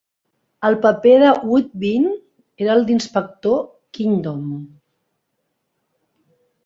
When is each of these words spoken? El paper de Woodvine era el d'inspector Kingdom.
El 0.69 0.75
paper 0.85 1.11
de 1.23 1.33
Woodvine 1.49 2.13
era 2.67 2.77
el 2.79 2.87
d'inspector 2.87 3.59
Kingdom. 3.99 4.49